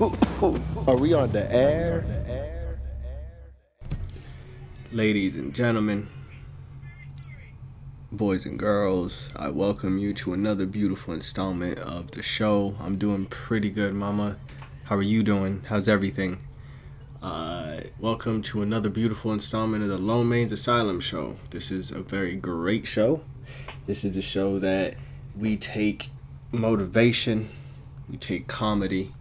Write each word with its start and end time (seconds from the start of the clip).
Are 0.00 0.96
we 0.96 1.12
on 1.12 1.30
the 1.30 1.46
air? 1.50 2.06
Ladies 4.92 5.36
and 5.36 5.54
gentlemen, 5.54 6.08
boys 8.10 8.46
and 8.46 8.58
girls, 8.58 9.28
I 9.36 9.50
welcome 9.50 9.98
you 9.98 10.14
to 10.14 10.32
another 10.32 10.64
beautiful 10.64 11.12
installment 11.12 11.80
of 11.80 12.12
the 12.12 12.22
show. 12.22 12.76
I'm 12.80 12.96
doing 12.96 13.26
pretty 13.26 13.68
good, 13.68 13.92
mama. 13.92 14.38
How 14.84 14.96
are 14.96 15.02
you 15.02 15.22
doing? 15.22 15.64
How's 15.68 15.86
everything? 15.86 16.38
Uh, 17.22 17.80
welcome 17.98 18.40
to 18.40 18.62
another 18.62 18.88
beautiful 18.88 19.34
installment 19.34 19.82
of 19.82 19.90
the 19.90 19.98
Lone 19.98 20.30
Mains 20.30 20.50
Asylum 20.50 21.00
show. 21.00 21.36
This 21.50 21.70
is 21.70 21.90
a 21.90 22.00
very 22.00 22.36
great 22.36 22.86
show. 22.86 23.20
This 23.84 24.02
is 24.06 24.16
a 24.16 24.22
show 24.22 24.58
that 24.60 24.94
we 25.36 25.58
take 25.58 26.08
motivation, 26.52 27.50
we 28.08 28.16
take 28.16 28.48
comedy, 28.48 29.12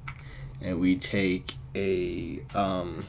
and 0.62 0.80
we 0.80 0.96
take 0.96 1.56
a 1.76 2.42
um, 2.54 3.06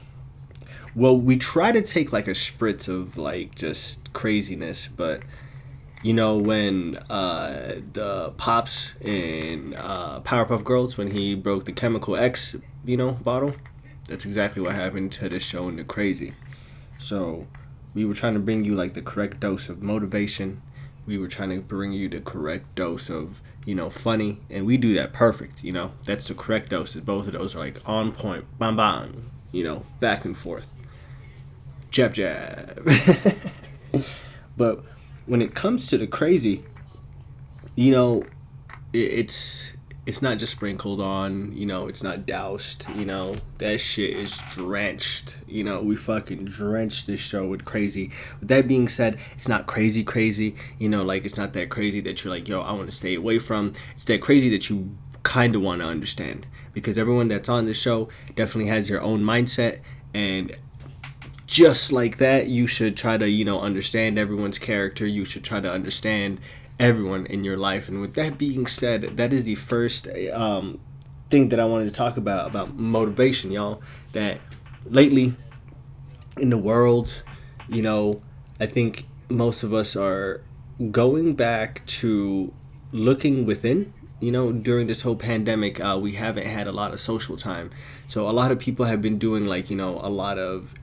well, 0.95 1.17
we 1.17 1.37
try 1.37 1.73
to 1.73 1.83
take 1.83 2.13
like 2.13 2.27
a 2.27 2.33
spritz 2.33 2.89
of 2.89 3.17
like 3.17 3.55
just 3.55 4.13
craziness, 4.13 4.89
but 4.89 5.23
you 6.03 6.13
know 6.13 6.39
when 6.39 6.97
uh, 7.09 7.81
the 7.93 8.33
pops 8.37 8.95
in 9.01 9.75
uh, 9.77 10.21
Powerpuff 10.21 10.65
Girls 10.65 10.97
when 10.99 11.11
he 11.11 11.35
broke 11.35 11.65
the 11.65 11.73
Chemical 11.73 12.17
X, 12.17 12.57
you 12.85 12.97
know, 12.97 13.13
bottle. 13.13 13.55
That's 14.09 14.25
exactly 14.25 14.61
what 14.61 14.73
happened 14.73 15.13
to 15.13 15.29
this 15.29 15.45
show 15.45 15.69
in 15.69 15.77
the 15.77 15.85
crazy. 15.85 16.35
So 16.99 17.47
we 17.95 18.05
were 18.05 18.15
trying 18.15 18.35
to 18.35 18.41
bring 18.41 18.65
you 18.65 18.75
like 18.75 18.95
the 18.95 19.03
correct 19.03 19.41
dose 19.41 19.69
of 19.69 19.83
motivation. 19.83 20.63
We 21.11 21.19
were 21.19 21.27
trying 21.27 21.51
to 21.51 21.61
bring 21.61 21.93
you 21.93 22.09
the 22.09 22.21
correct 22.21 22.77
dose 22.77 23.11
of 23.11 23.43
you 23.67 23.75
know 23.75 23.91
funny, 23.91 24.39
and 24.49 24.65
we 24.65 24.77
do 24.77 24.95
that 24.95 25.13
perfect. 25.13 25.65
You 25.65 25.73
know 25.73 25.93
that's 26.05 26.29
the 26.29 26.35
correct 26.35 26.71
dose. 26.71 26.95
Both 26.95 27.27
of 27.27 27.33
those 27.33 27.57
are 27.57 27.59
like 27.59 27.77
on 27.89 28.13
point, 28.13 28.45
bam 28.61 28.77
bam. 28.77 29.31
You 29.51 29.65
know, 29.65 29.87
back 29.99 30.25
and 30.25 30.37
forth 30.37 30.69
jab 31.91 32.15
jab. 32.15 32.89
but 34.57 34.85
when 35.27 35.43
it 35.43 35.55
comes 35.55 35.87
to 35.89 35.99
the 35.99 36.07
crazy, 36.07 36.65
you 37.77 37.91
know, 37.91 38.25
it, 38.93 38.99
it's 38.99 39.73
it's 40.07 40.23
not 40.23 40.39
just 40.39 40.53
sprinkled 40.53 41.01
on, 41.01 41.53
you 41.53 41.67
know, 41.67 41.87
it's 41.87 42.03
not 42.03 42.27
doused, 42.27 42.87
you 42.97 43.05
know, 43.05 43.35
that 43.59 43.81
shit 43.81 44.11
is 44.17 44.43
drenched. 44.51 45.37
You 45.47 45.63
know, 45.63 45.83
we 45.83 45.95
fucking 45.95 46.47
drenched 46.47 47.07
this 47.07 47.21
show 47.21 47.47
with 47.47 47.65
crazy. 47.65 48.11
With 48.41 48.49
that 48.49 48.67
being 48.67 48.89
said, 48.89 49.19
it's 49.33 49.49
not 49.49 49.67
crazy 49.67 50.03
crazy, 50.03 50.57
you 50.79 50.89
know, 50.89 51.05
like 51.05 51.25
it's 51.25 51.37
not 51.37 51.53
that 51.53 51.69
crazy 51.69 52.01
that 52.01 52.25
you're 52.25 52.33
like, 52.33 52.49
yo, 52.49 52.63
I 52.63 52.73
want 52.73 52.89
to 52.89 52.97
stay 52.97 53.15
away 53.15 53.39
from. 53.39 53.73
It's 53.95 54.05
that 54.05 54.23
crazy 54.23 54.49
that 54.51 54.71
you 54.71 54.97
kind 55.23 55.55
of 55.55 55.63
want 55.63 55.83
to 55.83 55.87
understand 55.87 56.47
because 56.73 56.97
everyone 56.97 57.29
that's 57.29 57.49
on 57.49 57.67
the 57.67 57.75
show 57.75 58.09
definitely 58.35 58.71
has 58.71 58.89
their 58.89 59.03
own 59.03 59.21
mindset 59.21 59.81
and 60.15 60.57
just 61.51 61.93
like 61.93 62.19
that, 62.19 62.47
you 62.47 62.69
should 62.69 62.97
try 62.97 63.19
to, 63.19 63.29
you 63.29 63.45
know, 63.45 63.61
understand 63.61 64.21
everyone's 64.21 64.57
character. 64.57 65.05
You 65.05 65.25
should 65.25 65.43
try 65.43 65.59
to 65.59 65.71
understand 65.71 66.39
everyone 66.81 67.27
in 67.27 67.45
your 67.45 67.57
life. 67.57 67.89
And 67.89 68.01
with 68.01 68.15
that 68.15 68.39
being 68.39 68.67
said, 68.67 69.03
that 69.17 69.33
is 69.33 69.45
the 69.45 69.55
first 69.55 70.09
um, 70.33 70.81
thing 71.29 71.51
that 71.51 71.61
I 71.61 71.65
wanted 71.67 71.85
to 71.85 71.95
talk 71.95 72.17
about 72.17 72.51
about 72.51 72.75
motivation, 72.75 73.53
y'all. 73.53 73.83
That 74.13 74.41
lately 74.87 75.37
in 76.39 76.51
the 76.51 76.59
world, 76.59 77.23
you 77.69 77.83
know, 77.83 78.23
I 78.59 78.67
think 78.67 79.07
most 79.29 79.63
of 79.63 79.73
us 79.73 79.95
are 79.95 80.43
going 80.91 81.35
back 81.35 81.85
to 81.87 82.53
looking 82.93 83.47
within 83.47 83.93
you 84.21 84.33
know 84.33 84.51
during 84.51 84.87
this 84.87 85.03
whole 85.03 85.15
pandemic 85.15 85.79
uh, 85.81 85.99
we 86.01 86.13
haven't 86.13 86.47
had 86.47 86.67
a 86.67 86.73
lot 86.73 86.93
of 86.93 86.99
social 86.99 87.37
time 87.37 87.71
so 88.07 88.29
a 88.29 88.33
lot 88.33 88.51
of 88.51 88.59
people 88.59 88.87
have 88.87 89.01
been 89.01 89.19
doing 89.19 89.47
like 89.47 89.71
you 89.71 89.77
know 89.77 90.01
a 90.03 90.09
lot 90.09 90.39
of 90.39 90.75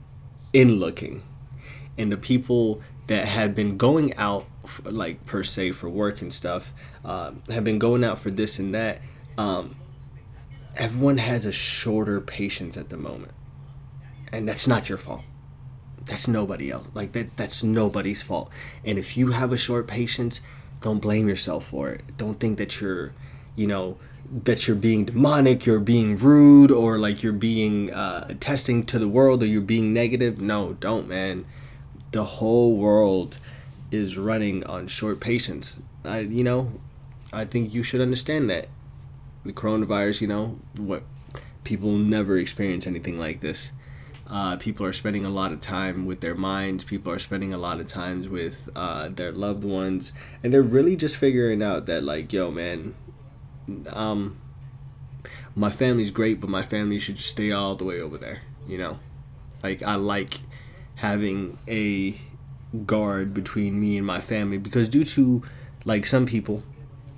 in 0.54 0.80
looking 0.80 1.22
and 1.98 2.11
the 2.11 2.17
people 2.17 2.82
that 3.08 3.26
have 3.26 3.56
been 3.56 3.78
going 3.78 4.14
out 4.16 4.45
for, 4.66 4.92
like 4.92 5.26
per 5.26 5.44
se 5.44 5.72
for 5.72 5.90
work 5.90 6.22
and 6.22 6.34
stuff 6.34 6.73
uh, 7.06 7.32
have 7.50 7.64
been 7.64 7.80
going 7.80 8.04
out 8.04 8.20
for 8.20 8.30
this 8.30 8.60
and 8.60 8.73
that 8.76 9.02
um, 9.38 9.76
everyone 10.76 11.17
has 11.17 11.46
a 11.46 11.52
shorter 11.52 12.22
patience 12.22 12.78
at 12.78 12.90
the 12.90 12.98
moment 12.98 13.32
and 14.32 14.48
that's 14.48 14.67
not 14.67 14.90
your 14.90 14.98
fault 14.98 15.23
that's 16.06 16.28
nobody 16.28 16.70
else 16.70 16.88
like 16.94 17.14
that 17.14 17.36
that's 17.38 17.64
nobody's 17.64 18.22
fault 18.22 18.50
and 18.84 18.98
if 18.98 19.17
you 19.17 19.32
have 19.32 19.52
a 19.52 19.58
short 19.58 19.88
patience 19.88 20.42
don't 20.82 21.00
blame 21.00 21.28
yourself 21.28 21.66
for 21.66 21.90
it 21.90 22.02
don't 22.17 22.40
think 22.40 22.58
that 22.58 22.80
you're 22.80 23.14
you 23.56 23.67
know 23.67 23.98
that 24.44 24.67
you're 24.67 24.76
being 24.76 25.06
demonic, 25.06 25.66
you're 25.66 25.80
being 25.80 26.17
rude, 26.17 26.72
or 26.72 27.00
like 27.00 27.23
you're 27.23 27.34
being 27.34 27.94
uh, 27.94 28.34
testing 28.40 28.86
to 28.86 29.00
the 29.00 29.08
world, 29.08 29.42
or 29.42 29.46
you're 29.46 29.62
being 29.62 29.94
negative. 29.94 30.42
No, 30.42 30.73
don't, 30.73 31.08
man. 31.08 31.46
The 32.12 32.23
whole 32.23 32.78
world 32.78 33.38
is 33.92 34.18
running 34.18 34.64
on 34.66 34.88
short 34.88 35.20
patience. 35.20 35.82
I, 36.04 36.20
you 36.20 36.44
know, 36.44 36.73
I 37.34 37.45
think 37.45 37.73
you 37.73 37.84
should 37.84 38.02
understand 38.02 38.50
that 38.50 38.70
the 39.44 39.54
coronavirus. 39.54 40.22
You 40.22 40.28
know, 40.28 40.60
what 40.76 41.04
people 41.64 41.92
never 41.92 42.38
experience 42.38 42.88
anything 42.88 43.20
like 43.20 43.42
this. 43.42 43.72
Uh, 44.30 44.58
people 44.58 44.86
are 44.86 44.92
spending 44.92 45.23
a 45.23 45.30
lot 45.30 45.54
of 45.54 45.62
time 45.62 46.06
with 46.06 46.20
their 46.20 46.36
minds. 46.36 46.84
People 46.84 47.14
are 47.14 47.20
spending 47.20 47.54
a 47.54 47.58
lot 47.58 47.80
of 47.80 47.86
times 47.86 48.28
with 48.28 48.70
uh, 48.76 49.08
their 49.08 49.32
loved 49.32 49.64
ones, 49.64 50.12
and 50.44 50.54
they're 50.54 50.62
really 50.62 50.98
just 50.98 51.16
figuring 51.16 51.64
out 51.64 51.86
that, 51.86 52.04
like, 52.04 52.34
yo, 52.34 52.52
man, 52.52 52.94
um, 53.90 54.38
my 55.56 55.70
family's 55.70 56.12
great, 56.12 56.42
but 56.42 56.50
my 56.50 56.62
family 56.62 57.00
should 57.00 57.17
stay 57.17 57.52
all 57.52 57.76
the 57.76 57.86
way 57.86 58.02
over 58.02 58.17
there. 58.17 58.42
You 58.67 58.78
know, 58.78 59.00
like 59.64 59.82
I 59.82 59.96
like 59.96 60.40
having 60.98 61.58
a 61.68 62.16
guard 62.86 63.34
between 63.34 63.80
me 63.80 63.98
and 63.98 64.06
my 64.06 64.20
family 64.20 64.58
because 64.58 64.90
due 64.90 65.04
to 65.04 65.44
like 65.86 66.06
some 66.06 66.26
people, 66.26 66.64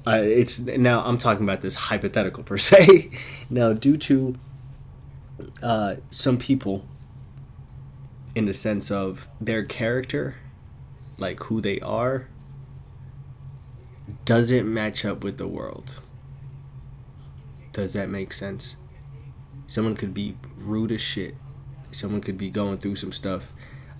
uh, 0.05 0.21
it's 0.21 0.59
now 0.59 1.01
I'm 1.03 1.17
talking 1.17 1.43
about 1.43 1.61
this 1.61 1.75
hypothetical 1.75 2.43
per 2.43 2.57
se. 2.69 3.09
now 3.49 3.73
due 3.73 3.97
to 3.97 4.35
uh, 5.63 5.95
some 6.09 6.37
people, 6.37 6.85
in 8.35 8.45
the 8.45 8.53
sense 8.53 8.91
of 8.91 9.27
their 9.41 9.63
character, 9.65 10.35
like 11.17 11.43
who 11.43 11.61
they 11.61 11.79
are, 11.79 12.27
doesn't 14.25 14.71
match 14.71 15.05
up 15.05 15.23
with 15.23 15.37
the 15.37 15.47
world 15.47 15.99
does 17.71 17.93
that 17.93 18.09
make 18.09 18.33
sense? 18.33 18.75
Someone 19.67 19.95
could 19.95 20.13
be 20.13 20.35
rude 20.57 20.91
as 20.91 21.01
shit. 21.01 21.35
Someone 21.91 22.21
could 22.21 22.37
be 22.37 22.49
going 22.49 22.77
through 22.77 22.95
some 22.95 23.11
stuff. 23.11 23.51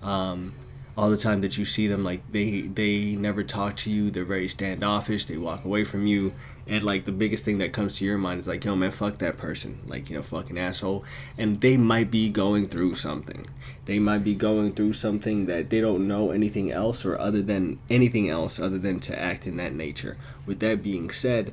Um, 0.02 0.54
all 0.96 1.08
the 1.08 1.16
time 1.16 1.40
that 1.40 1.56
you 1.56 1.64
see 1.64 1.86
them, 1.86 2.04
like 2.04 2.20
they 2.32 2.62
they 2.62 3.16
never 3.16 3.42
talk 3.42 3.76
to 3.76 3.90
you. 3.90 4.10
They're 4.10 4.24
very 4.24 4.48
standoffish. 4.48 5.24
They 5.24 5.38
walk 5.38 5.64
away 5.64 5.84
from 5.84 6.06
you. 6.06 6.32
And 6.66 6.84
like 6.84 7.04
the 7.04 7.12
biggest 7.12 7.44
thing 7.44 7.58
that 7.58 7.72
comes 7.72 7.96
to 7.96 8.04
your 8.04 8.18
mind 8.18 8.40
is 8.40 8.46
like, 8.46 8.64
yo 8.64 8.76
man, 8.76 8.90
fuck 8.90 9.18
that 9.18 9.36
person. 9.36 9.80
Like 9.86 10.10
you 10.10 10.16
know, 10.16 10.22
fucking 10.22 10.58
asshole. 10.58 11.04
And 11.38 11.56
they 11.56 11.76
might 11.76 12.10
be 12.10 12.28
going 12.28 12.66
through 12.66 12.94
something. 12.94 13.46
They 13.86 13.98
might 13.98 14.22
be 14.22 14.34
going 14.34 14.74
through 14.74 14.92
something 14.92 15.46
that 15.46 15.70
they 15.70 15.80
don't 15.80 16.06
know 16.06 16.30
anything 16.30 16.70
else 16.70 17.04
or 17.04 17.18
other 17.18 17.42
than 17.42 17.78
anything 17.88 18.28
else 18.28 18.60
other 18.60 18.78
than 18.78 19.00
to 19.00 19.18
act 19.18 19.46
in 19.46 19.56
that 19.56 19.74
nature. 19.74 20.16
With 20.46 20.60
that 20.60 20.82
being 20.82 21.10
said, 21.10 21.52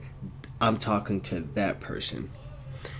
I'm 0.60 0.78
talking 0.78 1.22
to 1.22 1.40
that 1.40 1.80
person. 1.80 2.30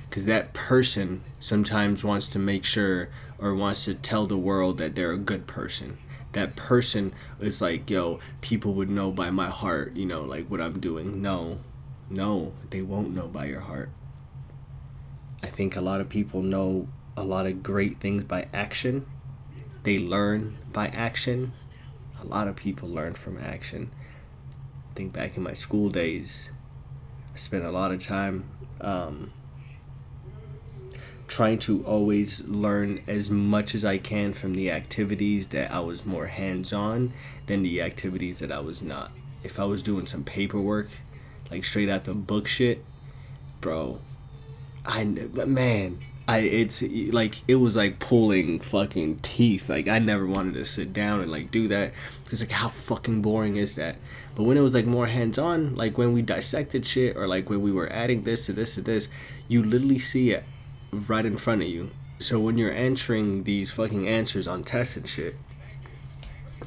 Because 0.10 0.26
that 0.28 0.54
person 0.54 1.24
sometimes 1.40 2.04
wants 2.04 2.30
to 2.30 2.40
make 2.40 2.64
sure 2.64 3.10
or 3.40 3.54
wants 3.54 3.86
to 3.86 3.94
tell 3.94 4.26
the 4.26 4.38
world 4.38 4.78
that 4.78 4.96
they're 4.96 5.12
a 5.12 5.18
good 5.18 5.48
person. 5.48 5.98
That 6.34 6.56
person 6.56 7.14
is 7.40 7.62
like, 7.62 7.90
yo, 7.90 8.20
people 8.42 8.74
would 8.74 8.90
know 8.90 9.12
by 9.12 9.30
my 9.30 9.50
heart, 9.50 9.96
you 9.96 10.06
know, 10.06 10.24
like 10.24 10.48
what 10.48 10.62
I'm 10.62 10.80
doing. 10.80 11.22
No, 11.22 11.60
no, 12.10 12.54
they 12.70 12.82
won't 12.82 13.14
know 13.14 13.28
by 13.28 13.46
your 13.46 13.62
heart. 13.62 13.90
I 15.44 15.48
think 15.48 15.76
a 15.76 15.82
lot 15.82 16.02
of 16.02 16.10
people 16.10 16.42
know 16.42 16.88
a 17.16 17.24
lot 17.24 17.48
of 17.48 17.64
great 17.64 17.98
things 17.98 18.24
by 18.24 18.48
action. 18.54 19.06
They 19.84 20.00
learn 20.00 20.58
by 20.72 20.88
action. 20.88 21.54
A 22.22 22.26
lot 22.26 22.48
of 22.48 22.56
people 22.56 22.90
learn 22.90 23.14
from 23.14 23.38
action. 23.38 23.92
I 24.92 24.94
think 24.94 25.14
back 25.14 25.38
in 25.38 25.44
my 25.44 25.54
school 25.54 25.90
days, 25.90 26.50
I 27.34 27.38
spent 27.38 27.64
a 27.64 27.72
lot 27.72 27.92
of 27.92 28.02
time 28.02 28.46
um, 28.82 29.32
trying 31.28 31.60
to 31.60 31.84
always 31.84 32.46
learn 32.46 33.02
as 33.06 33.30
much 33.30 33.76
as 33.76 33.84
I 33.84 33.98
can 33.98 34.32
from 34.34 34.56
the 34.56 34.72
activities 34.72 35.50
that 35.50 35.72
I 35.72 35.82
was 35.82 36.06
more 36.06 36.28
hands 36.28 36.72
on 36.72 37.12
than 37.48 37.64
the 37.64 37.82
activities 37.82 38.40
that 38.40 38.52
I 38.52 38.60
was 38.60 38.82
not. 38.82 39.12
If 39.44 39.60
I 39.60 39.66
was 39.66 39.84
doing 39.84 40.08
some 40.08 40.24
paperwork, 40.24 40.88
like 41.52 41.66
straight 41.66 41.90
out 41.90 42.06
the 42.06 42.14
book 42.14 42.48
shit, 42.48 42.84
bro, 43.60 44.00
I 44.86 45.04
man, 45.04 46.00
I 46.30 46.40
it's 46.40 46.82
like 46.82 47.42
it 47.48 47.56
was 47.56 47.76
like 47.76 48.00
pulling 48.00 48.62
fucking 48.62 49.20
teeth. 49.20 49.70
Like 49.70 49.90
I 49.90 50.00
never 50.00 50.26
wanted 50.26 50.54
to 50.54 50.66
sit 50.66 50.94
down 50.94 51.20
and 51.20 51.30
like 51.30 51.52
do 51.52 51.68
that. 51.68 51.94
Cause 52.30 52.40
like 52.40 52.52
how 52.52 52.70
fucking 52.70 53.22
boring 53.22 53.58
is 53.58 53.76
that? 53.76 53.98
But 54.36 54.44
when 54.44 54.58
it 54.58 54.62
was 54.62 54.74
like 54.74 54.86
more 54.86 55.08
hands 55.08 55.38
on, 55.38 55.76
like 55.76 55.98
when 55.98 56.14
we 56.14 56.22
dissected 56.22 56.86
shit 56.86 57.18
or 57.18 57.28
like 57.28 57.50
when 57.50 57.62
we 57.62 57.72
were 57.72 57.92
adding 57.92 58.24
this 58.24 58.46
to 58.46 58.54
this 58.54 58.76
to 58.76 58.82
this, 58.82 59.10
you 59.50 59.62
literally 59.62 60.00
see 60.00 60.32
it 60.32 60.46
right 60.92 61.26
in 61.26 61.38
front 61.38 61.62
of 61.62 61.68
you. 61.68 61.92
So 62.20 62.40
when 62.40 62.58
you're 62.58 62.72
answering 62.72 63.44
these 63.44 63.72
fucking 63.72 64.08
answers 64.08 64.48
on 64.48 64.64
tests 64.64 64.98
and 64.98 65.08
shit, 65.08 65.36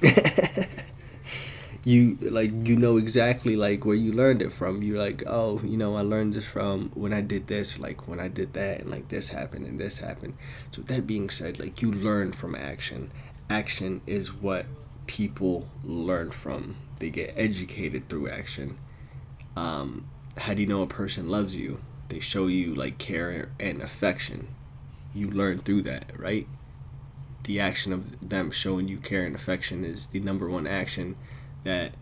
you 1.84 2.16
like 2.20 2.52
you 2.68 2.76
know 2.76 2.96
exactly 2.98 3.56
like 3.56 3.84
where 3.84 3.96
you 3.96 4.12
learned 4.12 4.42
it 4.42 4.52
from. 4.52 4.82
You're 4.82 4.98
like, 4.98 5.22
oh, 5.26 5.60
you 5.64 5.76
know, 5.76 5.96
I 5.96 6.02
learned 6.02 6.34
this 6.34 6.46
from 6.46 6.90
when 6.94 7.12
I 7.12 7.20
did 7.20 7.46
this, 7.46 7.78
like 7.78 8.06
when 8.06 8.20
I 8.20 8.28
did 8.28 8.52
that, 8.52 8.80
and 8.80 8.90
like 8.90 9.08
this 9.08 9.30
happened 9.30 9.66
and 9.66 9.80
this 9.80 9.98
happened. 9.98 10.34
So 10.70 10.82
that 10.82 11.06
being 11.06 11.30
said, 11.30 11.58
like 11.58 11.82
you 11.82 11.90
learn 11.90 12.32
from 12.32 12.54
action. 12.54 13.10
Action 13.48 14.00
is 14.06 14.32
what 14.32 14.66
people 15.06 15.66
learn 15.82 16.30
from. 16.30 16.76
They 16.98 17.10
get 17.10 17.32
educated 17.36 18.08
through 18.08 18.28
action. 18.28 18.78
Um, 19.56 20.06
how 20.36 20.54
do 20.54 20.60
you 20.60 20.68
know 20.68 20.82
a 20.82 20.86
person 20.86 21.28
loves 21.28 21.56
you? 21.56 21.80
They 22.10 22.20
show 22.20 22.48
you 22.48 22.74
like 22.74 22.98
care 22.98 23.50
and 23.58 23.80
affection. 23.80 24.48
You 25.14 25.30
learn 25.30 25.58
through 25.58 25.82
that, 25.82 26.12
right? 26.18 26.46
The 27.44 27.60
action 27.60 27.92
of 27.92 28.28
them 28.28 28.50
showing 28.50 28.88
you 28.88 28.98
care 28.98 29.24
and 29.24 29.34
affection 29.34 29.84
is 29.84 30.08
the 30.08 30.18
number 30.20 30.48
one 30.48 30.66
action 30.66 31.16
that 31.62 31.94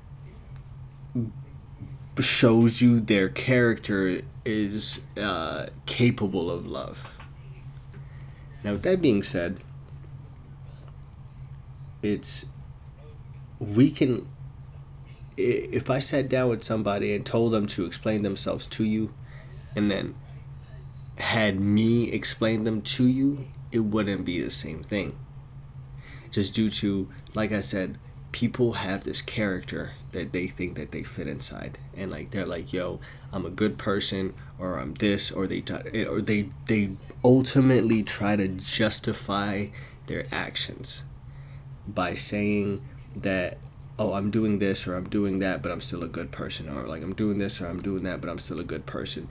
shows 2.18 2.80
you 2.80 3.00
their 3.00 3.28
character 3.28 4.22
is 4.44 5.00
uh, 5.20 5.66
capable 5.84 6.50
of 6.50 6.66
love. 6.66 7.18
Now, 8.64 8.72
with 8.72 8.82
that 8.82 9.02
being 9.02 9.22
said, 9.22 9.60
it's 12.02 12.46
we 13.60 13.90
can 13.90 14.26
if 15.36 15.90
I 15.90 16.00
sat 16.00 16.28
down 16.28 16.48
with 16.48 16.64
somebody 16.64 17.14
and 17.14 17.24
told 17.24 17.52
them 17.52 17.66
to 17.68 17.84
explain 17.84 18.22
themselves 18.22 18.66
to 18.68 18.84
you 18.84 19.12
and 19.76 19.90
then 19.90 20.14
had 21.16 21.58
me 21.58 22.10
explain 22.12 22.64
them 22.64 22.80
to 22.82 23.06
you, 23.06 23.46
it 23.72 23.80
wouldn't 23.80 24.24
be 24.24 24.40
the 24.40 24.50
same 24.50 24.82
thing. 24.82 25.18
Just 26.30 26.54
due 26.54 26.70
to, 26.70 27.08
like 27.34 27.52
I 27.52 27.60
said, 27.60 27.98
people 28.32 28.74
have 28.74 29.04
this 29.04 29.22
character 29.22 29.92
that 30.12 30.32
they 30.32 30.46
think 30.46 30.76
that 30.76 30.92
they 30.92 31.02
fit 31.02 31.26
inside 31.26 31.78
and 31.96 32.10
like 32.10 32.30
they're 32.30 32.46
like 32.46 32.72
yo 32.72 33.00
i'm 33.32 33.46
a 33.46 33.50
good 33.50 33.78
person 33.78 34.34
or 34.58 34.78
i'm 34.78 34.94
this 34.94 35.30
or 35.30 35.46
they 35.46 35.62
eh, 35.94 36.04
or 36.04 36.20
they 36.20 36.48
they 36.66 36.90
ultimately 37.24 38.02
try 38.02 38.36
to 38.36 38.48
justify 38.48 39.66
their 40.06 40.26
actions 40.30 41.02
by 41.86 42.14
saying 42.14 42.82
that 43.16 43.58
oh 43.98 44.12
i'm 44.12 44.30
doing 44.30 44.58
this 44.58 44.86
or 44.86 44.94
i'm 44.94 45.08
doing 45.08 45.38
that 45.38 45.62
but 45.62 45.72
i'm 45.72 45.80
still 45.80 46.02
a 46.02 46.08
good 46.08 46.30
person 46.30 46.68
or 46.68 46.86
like 46.86 47.02
i'm 47.02 47.14
doing 47.14 47.38
this 47.38 47.60
or 47.60 47.66
i'm 47.66 47.80
doing 47.80 48.02
that 48.02 48.20
but 48.20 48.28
i'm 48.28 48.38
still 48.38 48.60
a 48.60 48.64
good 48.64 48.84
person 48.84 49.26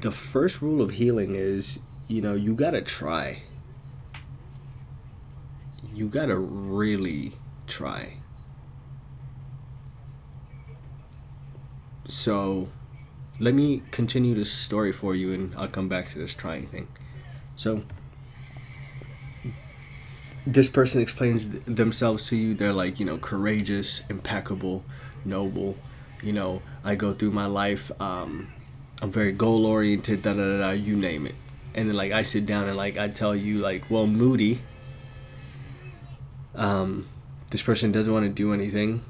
the 0.00 0.12
first 0.12 0.62
rule 0.62 0.80
of 0.80 0.92
healing 0.92 1.34
is 1.34 1.80
you 2.08 2.20
know 2.20 2.34
you 2.34 2.54
gotta 2.54 2.80
try 2.80 3.42
you 5.94 6.08
gotta 6.08 6.36
really 6.36 7.32
try. 7.66 8.14
So, 12.08 12.68
let 13.40 13.54
me 13.54 13.82
continue 13.90 14.34
this 14.34 14.50
story 14.50 14.92
for 14.92 15.14
you 15.14 15.32
and 15.32 15.54
I'll 15.56 15.68
come 15.68 15.88
back 15.88 16.06
to 16.06 16.18
this 16.18 16.34
trying 16.34 16.66
thing. 16.66 16.88
So, 17.56 17.82
this 20.46 20.68
person 20.68 21.00
explains 21.00 21.60
themselves 21.60 22.28
to 22.28 22.36
you. 22.36 22.54
They're 22.54 22.72
like, 22.72 22.98
you 22.98 23.06
know, 23.06 23.18
courageous, 23.18 24.02
impeccable, 24.08 24.84
noble. 25.24 25.76
You 26.22 26.32
know, 26.32 26.62
I 26.84 26.94
go 26.94 27.12
through 27.12 27.30
my 27.30 27.46
life. 27.46 27.90
Um, 28.00 28.52
I'm 29.02 29.10
very 29.10 29.32
goal 29.32 29.66
oriented. 29.66 30.22
Da 30.22 30.32
da 30.32 30.58
da. 30.58 30.70
You 30.70 30.96
name 30.96 31.26
it. 31.26 31.34
And 31.74 31.88
then 31.88 31.96
like 31.96 32.12
I 32.12 32.22
sit 32.22 32.46
down 32.46 32.68
and 32.68 32.76
like 32.76 32.96
I 32.96 33.08
tell 33.08 33.36
you 33.36 33.58
like, 33.58 33.90
well, 33.90 34.06
Moody. 34.06 34.62
Um, 36.54 37.08
this 37.52 37.62
person 37.62 37.92
doesn't 37.92 38.12
want 38.12 38.24
to 38.24 38.30
do 38.30 38.54
anything, 38.54 39.02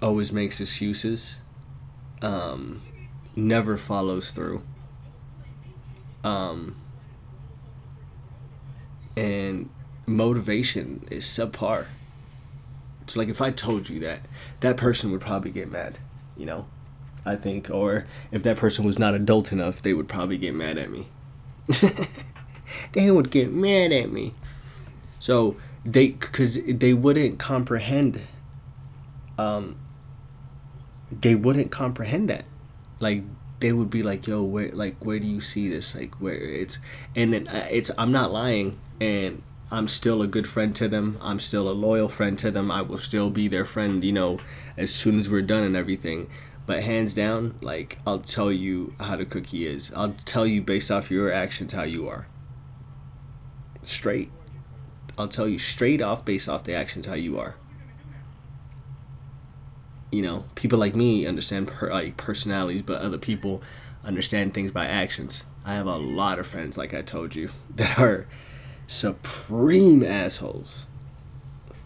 always 0.00 0.32
makes 0.32 0.60
excuses, 0.60 1.36
um, 2.22 2.80
never 3.36 3.76
follows 3.76 4.30
through. 4.30 4.62
Um, 6.24 6.76
and 9.14 9.68
motivation 10.06 11.06
is 11.10 11.24
subpar. 11.24 11.86
So, 13.06 13.20
like, 13.20 13.28
if 13.28 13.42
I 13.42 13.50
told 13.50 13.90
you 13.90 14.00
that, 14.00 14.20
that 14.60 14.78
person 14.78 15.10
would 15.10 15.20
probably 15.20 15.50
get 15.50 15.70
mad, 15.70 15.98
you 16.36 16.46
know? 16.46 16.66
I 17.24 17.36
think, 17.36 17.70
or 17.70 18.06
if 18.30 18.42
that 18.42 18.56
person 18.56 18.84
was 18.84 18.98
not 18.98 19.14
adult 19.14 19.52
enough, 19.52 19.82
they 19.82 19.94
would 19.94 20.08
probably 20.08 20.38
get 20.38 20.54
mad 20.54 20.78
at 20.78 20.90
me. 20.90 21.08
they 22.92 23.10
would 23.10 23.30
get 23.30 23.52
mad 23.52 23.92
at 23.92 24.10
me. 24.10 24.34
So, 25.20 25.56
they 25.84 26.08
because 26.08 26.58
they 26.64 26.94
wouldn't 26.94 27.38
comprehend 27.38 28.20
um 29.38 29.76
they 31.10 31.34
wouldn't 31.34 31.70
comprehend 31.70 32.30
that. 32.30 32.44
Like 33.00 33.24
they 33.60 33.72
would 33.72 33.90
be 33.90 34.02
like 34.02 34.26
yo 34.26 34.42
where 34.42 34.70
like 34.70 35.04
where 35.04 35.18
do 35.18 35.26
you 35.26 35.40
see 35.40 35.68
this? 35.68 35.94
Like 35.94 36.14
where 36.16 36.34
it's 36.34 36.78
and 37.14 37.34
it, 37.34 37.52
uh, 37.52 37.66
it's 37.70 37.90
i'm 37.98 38.12
not 38.12 38.32
lying 38.32 38.78
and 39.00 39.42
i'm 39.70 39.88
still 39.88 40.22
a 40.22 40.26
good 40.26 40.48
friend 40.48 40.74
to 40.76 40.88
them. 40.88 41.18
I'm 41.20 41.40
still 41.40 41.68
a 41.68 41.72
loyal 41.72 42.08
friend 42.08 42.38
to 42.38 42.50
them. 42.50 42.70
I 42.70 42.82
will 42.82 42.98
still 42.98 43.30
be 43.30 43.48
their 43.48 43.64
friend 43.64 44.02
you 44.04 44.12
know 44.12 44.38
as 44.76 44.94
soon 44.94 45.18
as 45.18 45.30
we're 45.30 45.42
done 45.42 45.64
and 45.64 45.76
everything 45.76 46.28
but 46.72 46.82
hands 46.82 47.14
down 47.14 47.54
like 47.60 47.98
i'll 48.06 48.18
tell 48.18 48.50
you 48.50 48.94
how 48.98 49.16
the 49.16 49.24
cookie 49.24 49.66
is 49.66 49.92
i'll 49.94 50.14
tell 50.24 50.46
you 50.46 50.60
based 50.60 50.90
off 50.90 51.10
your 51.10 51.32
actions 51.32 51.72
how 51.72 51.82
you 51.82 52.08
are 52.08 52.26
straight 53.82 54.30
I'll 55.18 55.28
tell 55.28 55.48
you 55.48 55.58
straight 55.58 56.00
off 56.00 56.24
based 56.24 56.48
off 56.48 56.64
the 56.64 56.74
actions 56.74 57.06
how 57.06 57.14
you 57.14 57.38
are. 57.38 57.56
You 60.10 60.22
know, 60.22 60.44
people 60.54 60.78
like 60.78 60.94
me 60.94 61.26
understand 61.26 61.68
per, 61.68 61.90
like 61.90 62.16
personalities, 62.16 62.82
but 62.82 63.00
other 63.00 63.18
people 63.18 63.62
understand 64.04 64.52
things 64.52 64.72
by 64.72 64.86
actions. 64.86 65.44
I 65.64 65.74
have 65.74 65.86
a 65.86 65.96
lot 65.96 66.38
of 66.38 66.46
friends, 66.46 66.76
like 66.76 66.92
I 66.92 67.02
told 67.02 67.34
you, 67.34 67.50
that 67.74 67.98
are 67.98 68.26
supreme 68.86 70.02
assholes. 70.02 70.86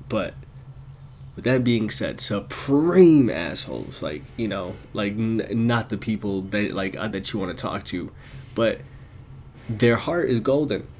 But 0.08 0.34
with 1.36 1.44
that 1.44 1.62
being 1.64 1.90
said, 1.90 2.20
supreme 2.20 3.30
assholes, 3.30 4.02
like 4.02 4.24
you 4.36 4.48
know, 4.48 4.76
like 4.92 5.12
n- 5.12 5.46
not 5.66 5.90
the 5.90 5.98
people 5.98 6.42
that 6.42 6.72
like 6.72 6.96
uh, 6.96 7.08
that 7.08 7.32
you 7.32 7.38
want 7.38 7.56
to 7.56 7.60
talk 7.62 7.84
to, 7.84 8.10
but 8.54 8.80
their 9.68 9.96
heart 9.96 10.30
is 10.30 10.40
golden. 10.40 10.86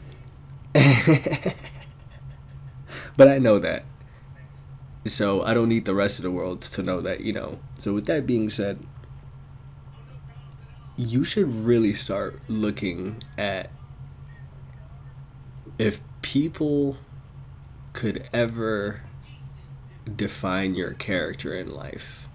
But 3.16 3.28
I 3.28 3.38
know 3.38 3.59
that. 3.59 3.85
So 5.07 5.43
I 5.43 5.55
don't 5.55 5.69
need 5.69 5.85
the 5.85 5.95
rest 5.95 6.19
of 6.19 6.25
the 6.25 6.31
world 6.31 6.61
to 6.62 6.83
know 6.83 7.00
that, 7.00 7.21
you 7.21 7.33
know. 7.33 7.61
So 7.78 7.95
with 7.95 8.07
that 8.07 8.26
being 8.26 8.50
said, 8.50 8.78
you 10.97 11.25
should 11.25 11.55
really 11.55 11.93
start 11.93 12.40
looking 12.49 13.23
at 13.37 13.71
if 15.78 16.00
people 16.23 16.97
could 17.93 18.28
ever 18.33 19.02
define 20.14 20.75
your 20.75 20.92
character 20.92 21.54
in 21.54 21.75
life, 21.75 22.28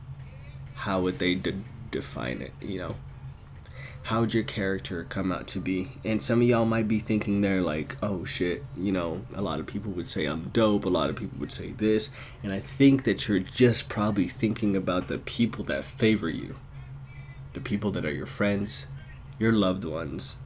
how 0.76 1.02
would 1.02 1.20
they 1.20 1.36
de- 1.36 1.64
define 1.92 2.42
it, 2.42 2.54
you 2.62 2.78
know? 2.78 2.96
how'd 4.04 4.34
your 4.34 4.44
character 4.44 5.06
come 5.10 5.32
out 5.32 5.48
to 5.48 5.60
be? 5.60 5.90
And 6.04 6.22
some 6.22 6.42
of 6.42 6.48
y'all 6.48 6.66
might 6.66 6.88
be 6.88 7.00
thinking 7.00 7.42
they're 7.42 7.62
like, 7.62 7.98
oh 8.02 8.26
shit, 8.26 8.64
you 8.78 8.92
know, 8.92 9.22
a 9.34 9.42
lot 9.42 9.60
of 9.60 9.68
people 9.68 9.92
would 9.92 10.08
say 10.08 10.26
I'm 10.26 10.50
dope, 10.50 10.86
a 10.86 10.90
lot 10.90 11.10
of 11.10 11.16
people 11.16 11.40
would 11.40 11.52
say 11.52 11.72
this. 11.72 12.10
And 12.44 12.54
I 12.54 12.60
think 12.60 13.04
that 13.04 13.28
you're 13.28 13.40
just 13.40 13.90
probably 13.90 14.28
thinking 14.28 14.76
about 14.76 15.08
the 15.08 15.20
people 15.20 15.64
that 15.66 15.86
favor 15.86 16.30
you, 16.30 16.56
the 17.54 17.62
people 17.62 17.92
that 17.92 18.06
are 18.06 18.14
your 18.14 18.26
friends, 18.26 18.88
your 19.38 19.52
loved 19.52 19.86
ones, 19.86 20.38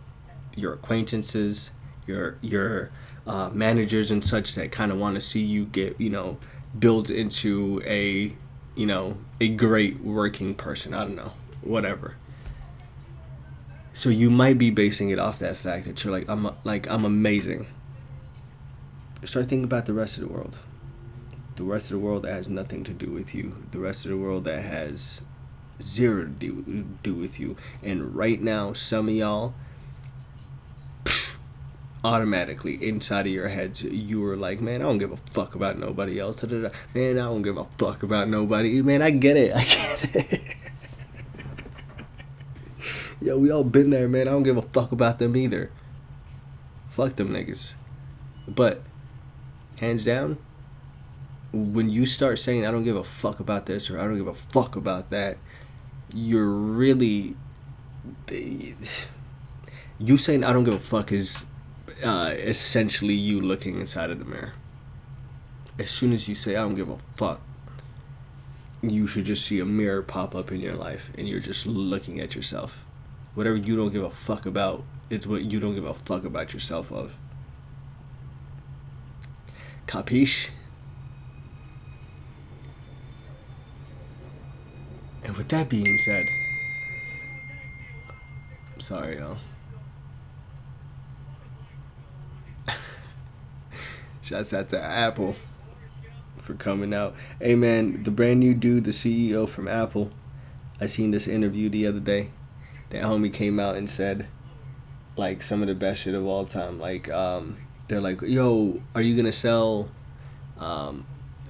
your 0.55 0.73
acquaintances, 0.73 1.71
your, 2.07 2.37
your, 2.41 2.91
uh, 3.25 3.49
managers 3.49 4.11
and 4.11 4.23
such 4.23 4.53
that 4.53 4.71
kind 4.71 4.91
of 4.91 4.99
want 4.99 5.15
to 5.15 5.21
see 5.21 5.43
you 5.43 5.65
get, 5.65 5.99
you 5.99 6.11
know, 6.11 6.37
built 6.77 7.09
into 7.09 7.81
a, 7.85 8.35
you 8.75 8.85
know, 8.85 9.17
a 9.39 9.49
great 9.49 10.01
working 10.01 10.55
person. 10.55 10.93
I 10.93 11.01
don't 11.01 11.15
know, 11.15 11.33
whatever 11.61 12.15
so 13.95 14.09
you 14.09 14.29
might 14.29 14.57
be 14.57 14.69
basing 14.69 15.09
it 15.09 15.19
off 15.19 15.39
that 15.39 15.55
fact 15.55 15.85
that 15.85 16.03
you're 16.03 16.11
like 16.11 16.27
I'm 16.27 16.53
like 16.65 16.87
I'm 16.89 17.05
amazing. 17.05 17.65
Start 19.23 19.47
thinking 19.47 19.63
about 19.63 19.85
the 19.85 19.93
rest 19.93 20.17
of 20.17 20.27
the 20.27 20.29
world. 20.31 20.57
The 21.55 21.63
rest 21.63 21.91
of 21.91 21.97
the 21.97 22.05
world 22.05 22.23
that 22.23 22.33
has 22.33 22.49
nothing 22.49 22.83
to 22.83 22.93
do 22.93 23.09
with 23.09 23.33
you. 23.33 23.55
The 23.71 23.79
rest 23.79 24.03
of 24.03 24.11
the 24.11 24.17
world 24.17 24.43
that 24.43 24.61
has 24.63 25.21
zero 25.81 26.25
to 26.25 26.29
do, 26.29 26.85
do 27.01 27.15
with 27.15 27.39
you. 27.39 27.55
And 27.81 28.13
right 28.13 28.41
now, 28.41 28.73
some 28.73 29.07
of 29.07 29.15
y'all 29.15 29.53
automatically 32.05 32.75
inside 32.87 33.25
of 33.25 33.33
your 33.33 33.47
heads 33.47 33.83
you 33.83 34.21
were 34.21 34.37
like 34.37 34.61
man 34.61 34.75
i 34.75 34.85
don't 34.85 34.99
give 34.99 35.11
a 35.11 35.17
fuck 35.31 35.55
about 35.55 35.77
nobody 35.79 36.19
else 36.19 36.43
man 36.43 36.71
i 36.93 37.13
don't 37.13 37.41
give 37.41 37.57
a 37.57 37.65
fuck 37.77 38.03
about 38.03 38.29
nobody 38.29 38.81
man 38.81 39.01
i 39.01 39.09
get 39.09 39.35
it 39.35 39.55
i 39.55 39.63
get 39.63 40.15
it 40.31 40.41
Yo, 43.25 43.39
we 43.39 43.49
all 43.49 43.63
been 43.63 43.89
there, 43.89 44.07
man. 44.07 44.27
I 44.27 44.31
don't 44.31 44.43
give 44.43 44.55
a 44.55 44.61
fuck 44.61 44.91
about 44.91 45.17
them 45.17 45.35
either. 45.35 45.71
Fuck 46.89 47.15
them 47.15 47.29
niggas. 47.29 47.73
But 48.47 48.83
hands 49.77 50.05
down, 50.05 50.37
when 51.51 51.89
you 51.89 52.05
start 52.05 52.37
saying 52.37 52.67
I 52.67 52.71
don't 52.71 52.83
give 52.83 52.95
a 52.95 53.03
fuck 53.03 53.39
about 53.39 53.65
this 53.65 53.89
or 53.89 53.99
I 53.99 54.03
don't 54.03 54.17
give 54.17 54.27
a 54.27 54.33
fuck 54.33 54.75
about 54.75 55.09
that, 55.09 55.37
you're 56.13 56.47
really 56.47 57.35
you 58.29 60.17
saying 60.17 60.43
I 60.43 60.53
don't 60.53 60.63
give 60.63 60.75
a 60.75 60.79
fuck 60.79 61.11
is 61.11 61.45
uh, 62.03 62.33
essentially 62.37 63.13
you 63.13 63.41
looking 63.41 63.79
inside 63.79 64.09
of 64.09 64.19
the 64.19 64.25
mirror. 64.25 64.53
As 65.77 65.89
soon 65.89 66.13
as 66.13 66.29
you 66.29 66.35
say 66.35 66.55
I 66.55 66.61
don't 66.61 66.75
give 66.75 66.89
a 66.89 66.97
fuck, 67.15 67.41
you 68.81 69.07
should 69.07 69.25
just 69.25 69.45
see 69.45 69.59
a 69.59 69.65
mirror 69.65 70.01
pop 70.01 70.35
up 70.35 70.51
in 70.51 70.59
your 70.59 70.75
life 70.75 71.11
and 71.17 71.27
you're 71.27 71.39
just 71.39 71.65
looking 71.67 72.19
at 72.19 72.35
yourself. 72.35 72.85
Whatever 73.33 73.57
you 73.57 73.75
don't 73.75 73.91
give 73.91 74.03
a 74.03 74.09
fuck 74.09 74.45
about, 74.45 74.83
it's 75.09 75.27
what 75.27 75.43
you 75.43 75.59
don't 75.59 75.75
give 75.75 75.85
a 75.85 75.93
fuck 75.93 76.23
about 76.23 76.53
yourself 76.53 76.91
of. 76.91 77.17
Capiche? 79.87 80.49
And 85.23 85.35
with 85.35 85.49
that 85.49 85.69
being 85.69 85.97
said, 85.97 86.27
I'm 88.73 88.79
sorry, 88.79 89.17
y'all. 89.17 89.37
Shouts 94.25 94.53
out 94.53 94.69
to 94.69 94.81
Apple 94.81 95.35
for 96.39 96.55
coming 96.55 96.95
out. 96.95 97.13
Hey 97.39 97.53
man, 97.53 98.01
the 98.01 98.09
brand 98.09 98.39
new 98.39 98.55
dude, 98.55 98.83
the 98.83 98.89
CEO 98.89 99.47
from 99.47 99.67
Apple, 99.67 100.09
I 100.81 100.87
seen 100.87 101.11
this 101.11 101.27
interview 101.27 101.69
the 101.69 101.85
other 101.85 101.99
day. 101.99 102.31
That 102.89 103.03
homie 103.03 103.31
came 103.31 103.59
out 103.59 103.75
and 103.75 103.87
said, 103.87 104.25
like 105.15 105.43
some 105.43 105.61
of 105.61 105.67
the 105.67 105.75
best 105.75 106.01
shit 106.01 106.15
of 106.15 106.25
all 106.25 106.43
time. 106.43 106.79
Like, 106.79 107.07
um, 107.11 107.57
they're 107.87 108.01
like, 108.01 108.19
"Yo, 108.23 108.81
are 108.95 109.01
you 109.03 109.15
gonna 109.15 109.31
sell 109.31 109.91
um, 110.57 111.05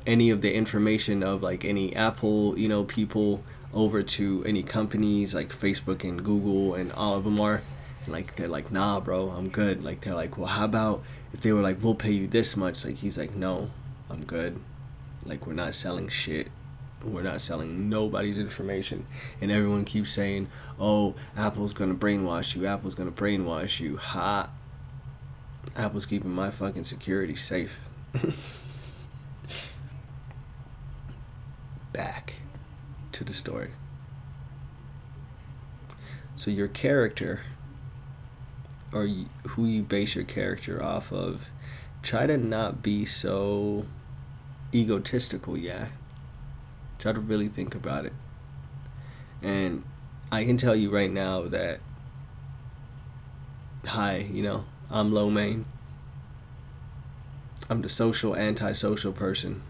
any 0.06 0.30
of 0.30 0.42
the 0.42 0.54
information 0.54 1.24
of 1.24 1.42
like 1.42 1.64
any 1.64 1.96
Apple, 1.96 2.60
you 2.60 2.68
know, 2.68 2.84
people 2.84 3.42
over 3.74 4.04
to 4.04 4.44
any 4.46 4.64
companies 4.64 5.34
like 5.34 5.48
Facebook 5.48 6.04
and 6.04 6.22
Google 6.22 6.76
and 6.76 6.92
all 6.92 7.14
of 7.14 7.24
them 7.24 7.40
are?" 7.40 7.62
Like 8.08 8.36
they're 8.36 8.48
like, 8.48 8.72
"Nah, 8.72 9.00
bro, 9.00 9.30
I'm 9.30 9.50
good." 9.50 9.84
Like 9.84 10.02
they're 10.02 10.16
like, 10.16 10.38
"Well, 10.38 10.48
how 10.48 10.66
about 10.66 11.04
if 11.34 11.42
they 11.42 11.52
were 11.52 11.62
like, 11.62 11.84
we'll 11.84 11.96
pay 11.96 12.12
you 12.12 12.28
this 12.28 12.56
much?" 12.56 12.86
Like 12.86 12.96
he's 12.96 13.18
like, 13.18 13.36
"No, 13.36 13.72
I'm 14.10 14.24
good." 14.24 14.60
Like 15.26 15.48
we're 15.48 15.54
not 15.54 15.76
selling 15.76 16.08
shit. 16.08 16.50
We're 17.04 17.24
not 17.24 17.42
selling 17.42 17.90
nobody's 17.90 18.38
information. 18.40 19.06
And 19.42 19.52
everyone 19.52 19.86
keeps 19.86 20.12
saying, 20.12 20.48
"Oh, 20.80 21.16
Apple's 21.36 21.74
to 21.74 21.86
brainwash 21.88 22.56
you. 22.56 22.66
Apple's 22.66 22.96
to 22.96 23.06
brainwash 23.06 23.80
you." 23.80 23.98
Ha. 23.98 24.50
Apple's 25.76 26.06
keeping 26.06 26.32
my 26.32 26.52
fucking 26.52 26.84
security 26.84 27.36
safe. 27.36 27.80
Back 31.94 32.36
to 33.14 33.24
the 33.24 33.34
story. 33.34 33.72
So 36.36 36.52
your 36.52 36.68
character 36.68 37.42
or 38.96 39.10
who 39.50 39.66
you 39.66 39.84
base 39.84 40.16
your 40.16 40.24
character 40.24 40.82
off 40.82 41.12
of, 41.12 41.50
try 42.02 42.26
to 42.26 42.38
not 42.38 42.82
be 42.82 43.04
so 43.04 43.86
egotistical, 44.74 45.58
yeah. 45.58 45.90
Try 46.98 47.12
to 47.12 47.20
really 47.20 47.50
think 47.50 47.76
about 47.76 48.06
it. 48.06 48.14
And 49.44 49.84
I 50.32 50.46
can 50.46 50.56
tell 50.56 50.76
you 50.76 50.90
right 50.90 51.12
now 51.12 51.42
that, 51.42 51.82
hi, 53.86 54.26
you 54.32 54.42
know, 54.42 54.64
I'm 54.90 55.14
low 55.14 55.30
main. 55.30 55.66
I'm 57.70 57.82
the 57.82 57.90
social, 57.90 58.34
antisocial 58.34 59.12
person. 59.12 59.62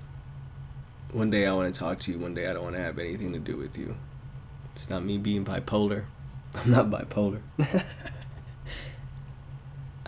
One 1.11 1.31
day 1.31 1.47
I 1.47 1.53
want 1.53 1.73
to 1.73 1.79
talk 1.79 1.99
to 2.01 2.11
you, 2.11 2.19
one 2.19 2.35
day 2.35 2.47
I 2.47 2.53
don't 2.53 2.63
want 2.63 2.75
to 2.75 2.81
have 2.81 2.99
anything 2.99 3.33
to 3.33 3.39
do 3.39 3.57
with 3.57 3.75
you. 3.75 3.95
It's 4.73 4.87
not 4.87 5.03
me 5.03 5.17
being 5.17 5.43
bipolar. 5.43 6.05
I'm 6.53 6.69
not 6.69 6.91
bipolar. 6.91 7.41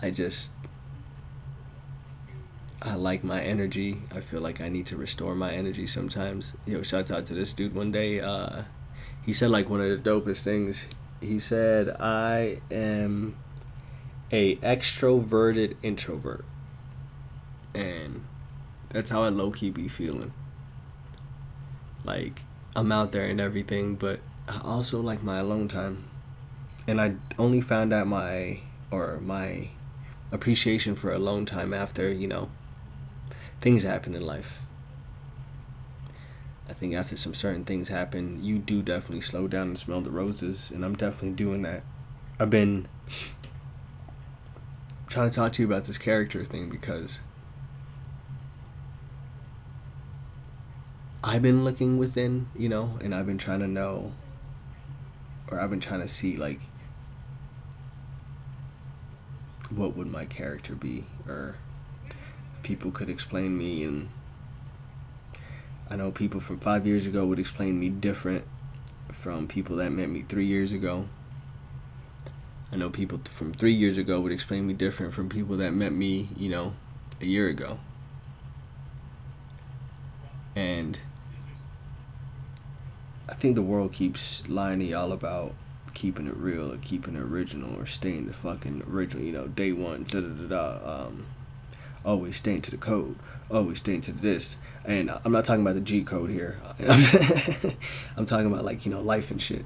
I 0.00 0.10
just 0.10 0.52
I 2.80 2.94
like 2.94 3.24
my 3.24 3.40
energy. 3.40 4.02
I 4.14 4.20
feel 4.20 4.40
like 4.40 4.60
I 4.60 4.68
need 4.68 4.86
to 4.86 4.96
restore 4.96 5.34
my 5.34 5.52
energy 5.52 5.86
sometimes. 5.86 6.56
Yo, 6.64 6.82
shouts 6.82 7.10
out 7.10 7.26
to 7.26 7.34
this 7.34 7.52
dude 7.52 7.74
one 7.74 7.90
day. 7.90 8.20
Uh, 8.20 8.62
he 9.24 9.32
said 9.32 9.50
like 9.50 9.68
one 9.68 9.80
of 9.80 9.90
the 9.90 10.10
dopest 10.10 10.44
things. 10.44 10.86
He 11.20 11.40
said, 11.40 11.96
"I 11.98 12.60
am 12.70 13.36
a 14.30 14.56
extroverted 14.56 15.74
introvert," 15.82 16.44
and 17.74 18.24
that's 18.90 19.10
how 19.10 19.24
I 19.24 19.30
low 19.30 19.50
key 19.50 19.70
be 19.70 19.88
feeling. 19.88 20.32
Like 22.04 22.42
I'm 22.76 22.92
out 22.92 23.10
there 23.10 23.24
and 23.24 23.40
everything, 23.40 23.96
but 23.96 24.20
I 24.48 24.60
also 24.62 25.00
like 25.00 25.22
my 25.24 25.38
alone 25.38 25.66
time. 25.66 26.04
And 26.86 27.00
I 27.00 27.16
only 27.38 27.60
found 27.60 27.92
out 27.92 28.06
my 28.06 28.60
or 28.90 29.18
my 29.20 29.70
appreciation 30.30 30.94
for 30.94 31.12
alone 31.12 31.46
time 31.46 31.72
after 31.72 32.10
you 32.10 32.26
know 32.26 32.50
things 33.60 33.82
happen 33.82 34.14
in 34.14 34.24
life. 34.24 34.60
I 36.68 36.74
think 36.74 36.94
after 36.94 37.16
some 37.16 37.32
certain 37.34 37.64
things 37.64 37.88
happen, 37.88 38.42
you 38.42 38.58
do 38.58 38.82
definitely 38.82 39.22
slow 39.22 39.48
down 39.48 39.68
and 39.68 39.78
smell 39.78 40.02
the 40.02 40.10
roses, 40.10 40.70
and 40.70 40.84
I'm 40.84 40.94
definitely 40.94 41.30
doing 41.30 41.62
that. 41.62 41.82
I've 42.38 42.50
been 42.50 42.86
trying 45.06 45.30
to 45.30 45.34
talk 45.34 45.54
to 45.54 45.62
you 45.62 45.66
about 45.66 45.84
this 45.84 45.96
character 45.96 46.44
thing 46.44 46.68
because 46.68 47.20
I've 51.24 51.42
been 51.42 51.64
looking 51.64 51.98
within, 51.98 52.48
you 52.54 52.68
know, 52.68 52.98
and 53.02 53.14
I've 53.14 53.26
been 53.26 53.38
trying 53.38 53.60
to 53.60 53.66
know, 53.66 54.12
or 55.50 55.58
I've 55.58 55.70
been 55.70 55.80
trying 55.80 56.00
to 56.00 56.08
see, 56.08 56.36
like, 56.36 56.60
what 59.70 59.96
would 59.96 60.06
my 60.06 60.24
character 60.24 60.74
be, 60.74 61.04
or 61.26 61.56
people 62.62 62.90
could 62.90 63.08
explain 63.08 63.56
me 63.56 63.84
and 63.84 64.08
I 65.90 65.96
know 65.96 66.10
people 66.10 66.40
from 66.40 66.58
five 66.58 66.86
years 66.86 67.06
ago 67.06 67.24
would 67.24 67.38
explain 67.38 67.80
me 67.80 67.88
different 67.88 68.44
from 69.10 69.48
people 69.48 69.76
that 69.76 69.90
met 69.90 70.10
me 70.10 70.22
three 70.22 70.44
years 70.44 70.72
ago. 70.72 71.06
I 72.70 72.76
know 72.76 72.90
people 72.90 73.20
from 73.30 73.54
three 73.54 73.72
years 73.72 73.96
ago 73.96 74.20
would 74.20 74.32
explain 74.32 74.66
me 74.66 74.74
different 74.74 75.14
from 75.14 75.30
people 75.30 75.56
that 75.56 75.72
met 75.72 75.92
me, 75.92 76.28
you 76.36 76.50
know, 76.50 76.74
a 77.22 77.24
year 77.24 77.48
ago. 77.48 77.78
And 80.54 80.98
I 83.26 83.32
think 83.32 83.54
the 83.54 83.62
world 83.62 83.92
keeps 83.92 84.46
lying 84.46 84.80
to 84.80 84.84
y'all 84.84 85.12
about 85.12 85.54
keeping 85.98 86.28
it 86.28 86.36
real 86.36 86.72
or 86.72 86.76
keeping 86.76 87.16
it 87.16 87.20
original 87.20 87.74
or 87.74 87.84
staying 87.84 88.26
the 88.26 88.32
fucking 88.32 88.84
original, 88.88 89.24
you 89.24 89.32
know, 89.32 89.48
day 89.48 89.72
one, 89.72 90.04
da 90.04 90.20
da 90.20 90.28
da 90.28 90.46
da. 90.46 91.06
Um, 91.06 91.26
always 92.04 92.36
staying 92.36 92.62
to 92.62 92.70
the 92.70 92.76
code, 92.76 93.16
always 93.50 93.78
staying 93.78 94.02
to 94.02 94.12
this. 94.12 94.56
And 94.84 95.10
I'm 95.24 95.32
not 95.32 95.44
talking 95.44 95.62
about 95.62 95.74
the 95.74 95.80
G 95.80 96.04
code 96.04 96.30
here. 96.30 96.60
I'm 98.16 98.26
talking 98.26 98.46
about 98.46 98.64
like, 98.64 98.86
you 98.86 98.92
know, 98.92 99.00
life 99.00 99.32
and 99.32 99.42
shit. 99.42 99.64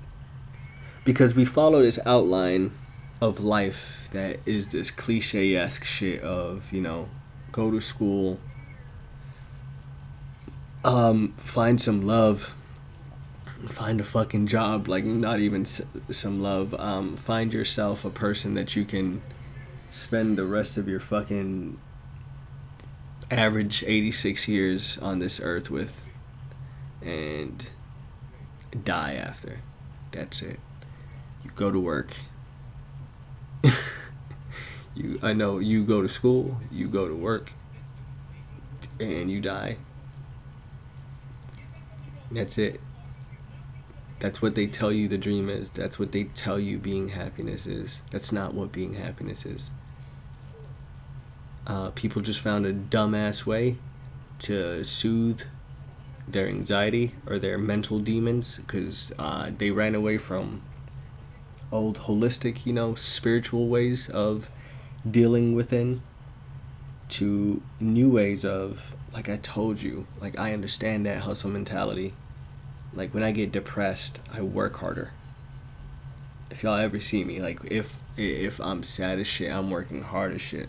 Because 1.05 1.35
we 1.35 1.45
follow 1.45 1.83
this 1.83 1.99
outline 2.07 2.73
of 3.21 3.45
life 3.45 4.09
that 4.13 4.41
is 4.47 4.69
this 4.69 4.91
cliche 4.91 5.55
esque 5.55 5.85
shit 5.85 6.23
of, 6.23 6.73
you 6.73 6.81
know, 6.81 7.11
go 7.51 7.71
to 7.71 7.81
school, 7.81 8.41
um, 10.83 11.35
find 11.37 11.79
some 11.79 12.07
love, 12.07 12.55
find 13.69 14.01
a 14.01 14.05
fucking 14.05 14.47
job, 14.47 14.89
like 14.89 15.05
not 15.05 15.41
even 15.41 15.65
some 15.65 16.43
love. 16.43 16.75
Um, 16.75 17.17
find 17.17 17.53
yourself 17.53 18.05
a 18.05 18.11
person 18.11 18.55
that 18.55 18.77
you 18.77 18.85
can 18.85 19.23
spend 19.91 20.39
the 20.39 20.45
rest 20.45 20.77
of 20.77 20.89
your 20.89 21.01
fucking 21.01 21.79
average 23.31 23.83
86 23.87 24.49
years 24.49 24.99
on 24.99 25.19
this 25.19 25.41
earth 25.41 25.71
with 25.71 26.05
and 27.03 27.67
die 28.85 29.15
after. 29.15 29.61
That's 30.13 30.43
it. 30.43 30.61
You 31.45 31.51
go 31.55 31.71
to 31.71 31.81
work. 31.81 32.15
you 34.95 35.19
I 35.23 35.33
know 35.33 35.59
you 35.59 35.85
go 35.85 36.03
to 36.03 36.09
school, 36.09 36.61
you 36.71 36.89
go 36.89 37.09
to 37.09 37.15
work 37.15 37.53
and 39.01 39.31
you 39.31 39.41
die. 39.41 39.77
That's 42.31 42.59
it. 42.59 42.81
That's 44.23 44.41
what 44.41 44.55
they 44.55 44.69
tell 44.69 44.93
you 44.93 45.09
the 45.09 45.19
dream 45.19 45.49
is. 45.49 45.73
That's 45.73 45.99
what 45.99 46.13
they 46.13 46.25
tell 46.25 46.57
you 46.57 46.79
being 46.79 47.09
happiness 47.09 47.67
is. 47.67 48.03
That's 48.13 48.31
not 48.31 48.55
what 48.55 48.71
being 48.71 48.95
happiness 48.95 49.45
is. 49.45 49.73
Uh, 51.67 51.91
people 51.91 52.23
just 52.23 52.39
found 52.39 52.65
a 52.65 52.73
dumbass 52.73 53.45
way 53.45 53.79
to 54.39 54.85
soothe 54.85 55.43
their 56.29 56.47
anxiety 56.47 57.17
or 57.27 57.41
their 57.41 57.59
mental 57.59 57.99
demons 57.99 58.59
because 58.59 59.13
uh, 59.19 59.51
they 59.59 59.73
ran 59.73 59.97
away 59.97 60.19
from 60.19 60.63
old 61.73 61.99
holistic, 62.03 62.65
you 62.65 62.73
know, 62.73 62.95
spiritual 62.95 63.67
ways 63.67 64.09
of 64.09 64.51
dealing 65.11 65.53
within 65.53 66.01
to 67.09 67.61
new 67.81 68.09
ways 68.09 68.45
of 68.45 68.95
like 69.13 69.29
I 69.29 69.39
told 69.39 69.83
you, 69.83 70.07
like 70.21 70.39
I 70.39 70.53
understand 70.53 71.07
that 71.07 71.23
hustle 71.23 71.51
mentality. 71.51 72.15
Like 72.95 73.15
when 73.15 73.23
I 73.23 73.33
get 73.33 73.53
depressed, 73.53 74.21
I 74.33 74.43
work 74.43 74.77
harder. 74.77 75.13
If 76.51 76.63
y'all 76.63 76.77
ever 76.77 77.01
see 77.01 77.25
me, 77.25 77.41
like 77.41 77.61
if 77.65 77.99
if 78.17 78.61
I'm 78.61 78.83
sad 78.83 79.19
as 79.19 79.27
shit, 79.27 79.51
I'm 79.51 79.71
working 79.71 80.03
hard 80.03 80.35
as 80.35 80.41
shit. 80.41 80.69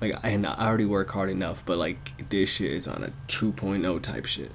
Like 0.00 0.14
and 0.22 0.46
I 0.46 0.66
already 0.66 0.84
work 0.84 1.10
hard 1.10 1.30
enough, 1.30 1.64
but 1.64 1.78
like 1.78 2.28
this 2.28 2.50
shit 2.50 2.72
is 2.72 2.86
on 2.86 3.02
a 3.02 3.12
2.0 3.28 4.02
type 4.02 4.26
shit. 4.26 4.52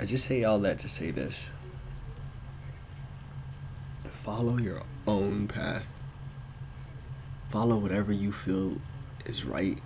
I 0.00 0.04
just 0.04 0.26
say 0.26 0.44
all 0.44 0.58
that 0.60 0.78
to 0.78 0.88
say 0.88 1.10
this. 1.10 1.50
Follow 4.08 4.58
your 4.58 4.82
own 5.06 5.48
path. 5.48 5.92
Follow 7.48 7.78
whatever 7.78 8.12
you 8.12 8.30
feel 8.30 8.76
is 9.24 9.44
right. 9.44 9.78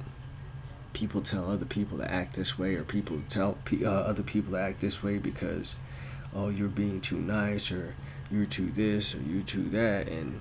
People 0.93 1.23
tell 1.23 1.51
other 1.51 1.65
people 1.65 1.99
to 1.99 2.11
act 2.11 2.35
this 2.35 2.59
way, 2.59 2.75
or 2.75 2.85
people 2.85 3.23
tell 3.29 3.57
uh, 3.83 3.87
other 3.87 4.23
people 4.23 4.53
to 4.53 4.61
act 4.61 4.81
this 4.81 5.03
way 5.03 5.19
because, 5.19 5.77
oh, 6.35 6.49
you're 6.49 6.69
being 6.69 7.01
too 7.01 7.19
nice, 7.19 7.73
or 7.73 7.95
you're 8.31 8.47
too 8.47 8.71
this, 8.71 9.15
or 9.15 9.21
you're 9.21 9.43
too 9.43 9.65
that. 9.71 10.09
And, 10.09 10.41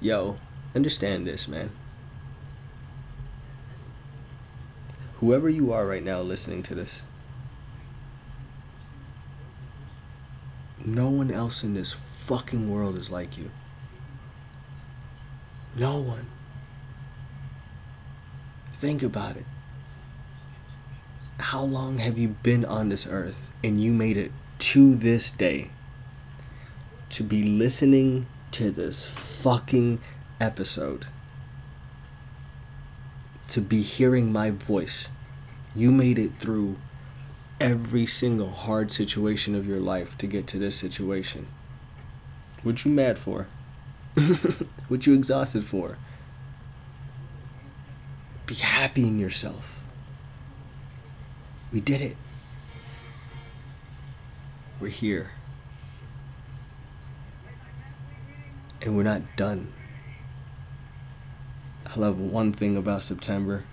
yo, 0.00 0.36
understand 0.74 1.26
this, 1.26 1.46
man. 1.46 1.70
Whoever 5.16 5.48
you 5.48 5.72
are 5.72 5.86
right 5.86 6.02
now 6.02 6.20
listening 6.20 6.62
to 6.64 6.74
this, 6.74 7.04
No 10.84 11.10
one 11.10 11.30
else 11.30 11.62
in 11.62 11.74
this 11.74 11.92
fucking 11.92 12.68
world 12.68 12.96
is 12.96 13.10
like 13.10 13.38
you. 13.38 13.50
No 15.76 16.00
one. 16.00 16.26
Think 18.82 19.04
about 19.04 19.36
it. 19.36 19.44
How 21.38 21.62
long 21.62 21.98
have 21.98 22.18
you 22.18 22.26
been 22.42 22.64
on 22.64 22.88
this 22.88 23.06
earth 23.06 23.48
and 23.62 23.80
you 23.80 23.92
made 23.92 24.16
it 24.16 24.32
to 24.58 24.96
this 24.96 25.30
day 25.30 25.70
to 27.10 27.22
be 27.22 27.44
listening 27.44 28.26
to 28.50 28.72
this 28.72 29.08
fucking 29.08 30.00
episode? 30.40 31.06
To 33.50 33.60
be 33.60 33.82
hearing 33.82 34.32
my 34.32 34.50
voice. 34.50 35.10
You 35.76 35.92
made 35.92 36.18
it 36.18 36.40
through 36.40 36.76
every 37.60 38.04
single 38.04 38.50
hard 38.50 38.90
situation 38.90 39.54
of 39.54 39.64
your 39.64 39.78
life 39.78 40.18
to 40.18 40.26
get 40.26 40.48
to 40.48 40.58
this 40.58 40.74
situation. 40.74 41.46
What 42.64 42.84
you 42.84 42.90
mad 42.90 43.16
for? 43.16 43.46
what 44.88 45.06
you 45.06 45.14
exhausted 45.14 45.62
for? 45.62 45.98
Be 48.52 48.58
happy 48.58 49.06
in 49.06 49.18
yourself. 49.18 49.82
We 51.72 51.80
did 51.80 52.02
it. 52.02 52.18
We're 54.78 54.88
here. 54.88 55.30
And 58.82 58.94
we're 58.94 59.04
not 59.04 59.22
done. 59.36 59.72
I 61.86 61.98
love 61.98 62.20
one 62.20 62.52
thing 62.52 62.76
about 62.76 63.02
September 63.02 63.64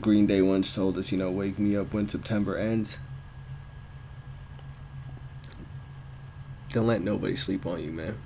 Green 0.00 0.26
Day 0.26 0.40
once 0.40 0.74
told 0.74 0.96
us, 0.96 1.12
you 1.12 1.18
know, 1.18 1.30
wake 1.30 1.58
me 1.58 1.76
up 1.76 1.92
when 1.92 2.08
September 2.08 2.56
ends. 2.56 2.98
Don't 6.70 6.86
let 6.86 7.02
nobody 7.02 7.36
sleep 7.36 7.66
on 7.66 7.84
you, 7.84 7.92
man. 7.92 8.16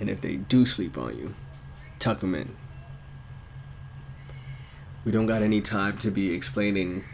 And 0.00 0.08
if 0.08 0.22
they 0.22 0.36
do 0.36 0.64
sleep 0.64 0.96
on 0.96 1.18
you, 1.18 1.34
tuck 1.98 2.20
them 2.20 2.34
in. 2.34 2.56
We 5.04 5.12
don't 5.12 5.26
got 5.26 5.42
any 5.42 5.60
time 5.60 5.98
to 5.98 6.10
be 6.10 6.32
explaining 6.32 7.04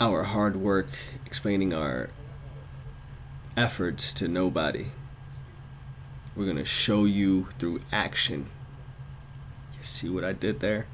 our 0.00 0.22
hard 0.22 0.56
work, 0.56 0.88
explaining 1.26 1.74
our 1.74 2.10
efforts 3.56 4.12
to 4.14 4.28
nobody. 4.28 4.86
We're 6.36 6.44
going 6.44 6.56
to 6.56 6.64
show 6.64 7.04
you 7.04 7.48
through 7.58 7.80
action. 7.90 8.46
You 9.76 9.82
see 9.82 10.08
what 10.08 10.24
I 10.24 10.32
did 10.32 10.60
there? 10.60 10.86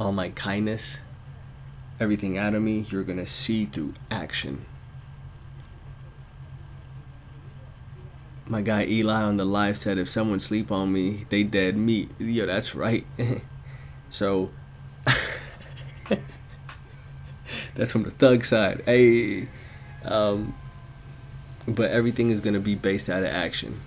all 0.00 0.12
my 0.12 0.28
kindness, 0.30 0.98
everything 1.98 2.38
out 2.38 2.54
of 2.54 2.62
me, 2.62 2.80
you're 2.90 3.02
going 3.02 3.18
to 3.18 3.26
see 3.26 3.64
through 3.64 3.94
action. 4.10 4.64
My 8.46 8.62
guy 8.62 8.86
Eli 8.86 9.22
on 9.22 9.36
the 9.36 9.44
live 9.44 9.76
said, 9.76 9.98
if 9.98 10.08
someone 10.08 10.38
sleep 10.38 10.72
on 10.72 10.92
me, 10.92 11.26
they 11.28 11.42
dead 11.42 11.76
meat. 11.76 12.10
Yo, 12.18 12.46
that's 12.46 12.74
right. 12.74 13.04
so, 14.10 14.50
that's 17.74 17.92
from 17.92 18.04
the 18.04 18.10
thug 18.10 18.44
side. 18.44 18.82
Hey, 18.86 19.48
um, 20.04 20.54
but 21.66 21.90
everything 21.90 22.30
is 22.30 22.40
going 22.40 22.54
to 22.54 22.60
be 22.60 22.74
based 22.74 23.08
out 23.08 23.22
of 23.22 23.28
action. 23.28 23.80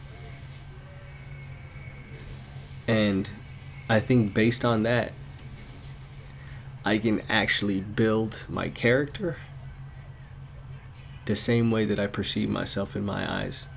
And 2.88 3.30
I 3.90 4.00
think 4.00 4.34
based 4.34 4.66
on 4.66 4.84
that, 4.84 5.14
I 6.84 6.98
can 6.98 7.22
actually 7.30 7.80
build 7.80 8.46
my 8.50 8.70
character 8.70 9.38
the 11.26 11.36
same 11.36 11.70
way 11.72 11.86
that 11.86 12.00
I 12.00 12.08
perceive 12.08 12.50
myself 12.50 12.96
in 12.96 13.06
my 13.06 13.32
eyes. 13.32 13.68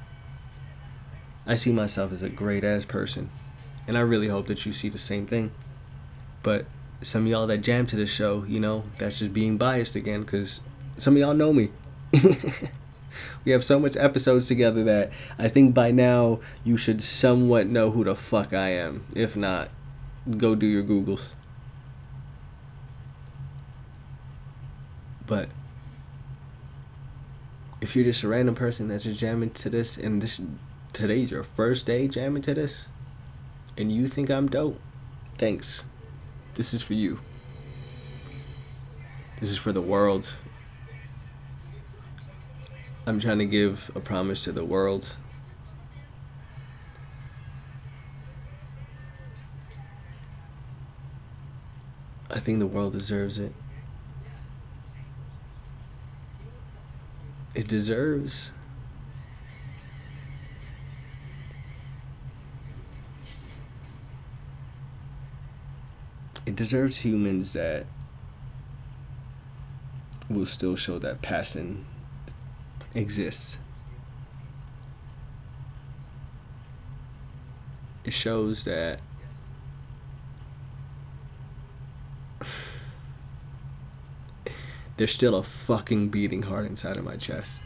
I 1.47 1.55
see 1.57 1.73
myself 1.73 2.13
as 2.13 2.23
a 2.23 2.31
great 2.31 2.65
ass 2.65 2.87
person, 2.87 3.31
and 3.87 3.99
I 3.99 4.01
really 4.01 4.29
hope 4.29 4.47
that 4.47 4.65
you 4.65 4.73
see 4.73 4.89
the 4.89 4.99
same 4.99 5.27
thing. 5.27 5.53
But 6.45 6.67
some 7.03 7.23
of 7.23 7.29
y'all 7.29 7.47
that 7.49 7.59
jam 7.59 7.87
to 7.87 7.97
the 7.97 8.07
show, 8.07 8.45
you 8.45 8.61
know, 8.61 8.85
that's 8.99 9.19
just 9.19 9.33
being 9.33 9.57
biased 9.57 9.97
again 9.97 10.21
because 10.23 10.61
some 10.99 11.15
of 11.15 11.21
y'all 11.21 11.35
know 11.35 11.53
me. 11.53 11.71
we 13.45 13.51
have 13.51 13.65
so 13.65 13.81
much 13.81 13.97
episodes 13.97 14.47
together 14.47 14.85
that 14.85 15.11
I 15.39 15.49
think 15.49 15.75
by 15.75 15.91
now 15.91 16.41
you 16.63 16.77
should 16.77 17.03
somewhat 17.03 17.67
know 17.67 17.91
who 17.91 18.05
the 18.05 18.15
fuck 18.15 18.53
I 18.53 18.69
am. 18.69 19.07
If 19.15 19.37
not, 19.37 19.71
go 20.37 20.55
do 20.55 20.67
your 20.67 20.83
Googles. 20.83 21.33
But 25.27 25.49
if 27.81 27.97
you're 27.97 28.05
just 28.05 28.23
a 28.23 28.29
random 28.29 28.55
person 28.55 28.89
that's 28.89 29.05
just 29.05 29.19
jamming 29.19 29.51
to 29.51 29.71
this 29.71 29.97
and 29.97 30.21
this 30.21 30.43
today's 30.93 31.31
your 31.31 31.43
first 31.43 31.87
day 31.87 32.07
jamming 32.07 32.43
to 32.43 32.53
this 32.53 32.87
and 33.79 33.91
you 33.91 34.07
think 34.09 34.31
I'm 34.31 34.47
dope, 34.47 34.79
thanks. 35.39 35.85
This 36.55 36.73
is 36.73 36.83
for 36.83 36.95
you. 36.95 37.21
This 39.41 39.51
is 39.51 39.59
for 39.59 39.73
the 39.73 39.81
world. 39.81 40.35
I'm 43.07 43.19
trying 43.21 43.39
to 43.39 43.47
give 43.47 43.91
a 43.95 44.01
promise 44.01 44.45
to 44.45 44.53
the 44.53 44.65
world. 44.65 45.17
I 52.31 52.39
think 52.39 52.59
the 52.59 52.67
world 52.67 52.93
deserves 52.93 53.39
it. 53.39 53.53
it 57.55 57.69
deserves. 57.69 58.51
It 66.55 66.59
deserves 66.59 66.99
humans 66.99 67.53
that 67.55 67.85
will 70.31 70.47
still 70.47 70.77
show 70.77 71.01
that 71.01 71.21
passion 71.21 71.85
exists. 72.95 73.59
It 78.05 78.13
shows 78.13 78.63
that 78.67 79.01
there's 84.97 85.13
still 85.13 85.35
a 85.35 85.43
fucking 85.43 86.11
beating 86.11 86.43
heart 86.43 86.67
inside 86.67 86.97
of 86.97 87.03
my 87.03 87.17
chest. 87.17 87.63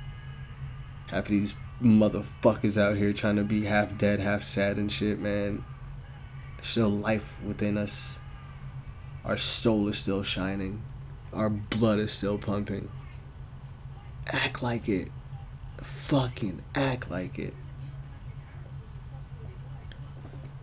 Half 1.08 1.24
of 1.24 1.28
these 1.28 1.54
motherfuckers 1.82 2.80
out 2.80 2.96
here 2.96 3.12
trying 3.12 3.36
to 3.36 3.44
be 3.44 3.66
half 3.66 3.98
dead, 3.98 4.20
half 4.20 4.42
sad 4.42 4.78
and 4.78 4.90
shit, 4.90 5.18
man. 5.18 5.62
There's 6.56 6.68
still 6.68 6.88
life 6.88 7.38
within 7.44 7.76
us. 7.76 8.18
Our 9.28 9.36
soul 9.36 9.88
is 9.88 9.98
still 9.98 10.22
shining. 10.22 10.82
Our 11.34 11.50
blood 11.50 11.98
is 11.98 12.12
still 12.12 12.38
pumping. 12.38 12.88
Act 14.26 14.62
like 14.62 14.88
it. 14.88 15.10
Fucking 15.82 16.62
act 16.74 17.10
like 17.10 17.38
it. 17.38 17.52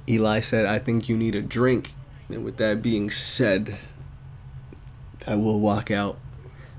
Eli 0.10 0.40
said, 0.40 0.66
I 0.66 0.80
think 0.80 1.08
you 1.08 1.16
need 1.16 1.36
a 1.36 1.44
drink. 1.44 1.94
And 2.28 2.44
with 2.44 2.58
that 2.58 2.82
being 2.82 3.12
said, 3.12 3.78
I 5.28 5.36
will 5.36 5.60
walk 5.60 5.92
out 5.92 6.18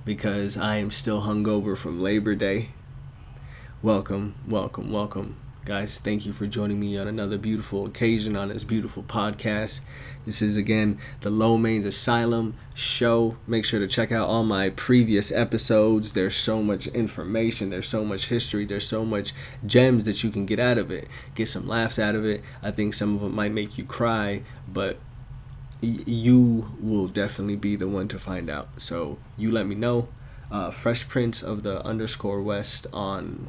because 0.05 0.57
I 0.57 0.79
am 0.79 0.91
still 0.91 1.23
hungover 1.23 1.77
from 1.77 2.03
Labor 2.03 2.35
Day. 2.35 2.71
Welcome, 3.81 4.35
welcome, 4.49 4.91
welcome. 4.91 5.37
Guys, 5.67 5.99
thank 5.99 6.25
you 6.25 6.33
for 6.33 6.47
joining 6.47 6.79
me 6.79 6.97
on 6.97 7.09
another 7.09 7.37
beautiful 7.37 7.87
occasion 7.87 8.37
on 8.37 8.51
this 8.51 8.63
beautiful 8.63 9.03
podcast. 9.03 9.81
This 10.25 10.41
is 10.41 10.57
again 10.57 11.01
the 11.23 11.31
Low 11.31 11.59
Mains 11.59 11.85
Asylum 11.85 12.55
show. 12.73 13.37
Make 13.49 13.65
sure 13.65 13.81
to 13.81 13.89
check 13.89 14.13
out 14.13 14.29
all 14.29 14.45
my 14.45 14.71
previous 14.71 15.33
episodes. 15.33 16.13
There's 16.13 16.37
so 16.37 16.63
much 16.63 16.87
information, 16.87 17.71
there's 17.71 17.89
so 17.89 18.05
much 18.05 18.29
history, 18.29 18.65
there's 18.65 18.87
so 18.87 19.05
much 19.05 19.33
gems 19.67 20.05
that 20.05 20.23
you 20.23 20.31
can 20.31 20.47
get 20.47 20.61
out 20.61 20.79
of 20.79 20.93
it. 20.93 21.09
Get 21.35 21.49
some 21.49 21.67
laughs 21.67 21.99
out 21.99 22.15
of 22.15 22.25
it. 22.25 22.45
I 22.63 22.71
think 22.71 22.95
some 22.95 23.17
of 23.17 23.21
them 23.21 23.35
might 23.35 23.51
make 23.51 23.77
you 23.77 23.83
cry, 23.83 24.45
but 24.73 24.99
you 25.81 26.77
will 26.81 27.09
definitely 27.09 27.57
be 27.57 27.75
the 27.75 27.89
one 27.89 28.07
to 28.07 28.21
find 28.21 28.49
out. 28.49 28.69
So 28.81 29.19
you 29.37 29.51
let 29.51 29.67
me 29.67 29.75
know. 29.75 30.07
Uh, 30.49 30.71
Fresh 30.71 31.09
Prince 31.09 31.43
of 31.43 31.65
the 31.65 31.85
underscore 31.85 32.41
West 32.41 32.87
on 32.93 33.49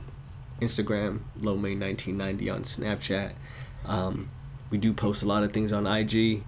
Instagram, 0.62 1.20
Lomay1990 1.40 2.54
on 2.54 2.62
Snapchat. 2.64 3.34
Um, 3.86 4.30
we 4.70 4.78
do 4.78 4.94
post 4.94 5.24
a 5.24 5.26
lot 5.26 5.44
of 5.44 5.52
things 5.52 5.72
on 5.72 5.88
IG. 5.88 6.44